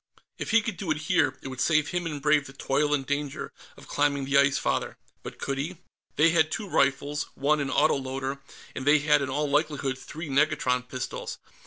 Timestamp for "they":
6.15-6.31, 8.87-8.97